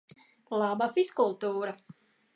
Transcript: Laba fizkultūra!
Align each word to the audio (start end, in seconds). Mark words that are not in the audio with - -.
Laba 0.61 0.87
fizkultūra! 0.95 1.77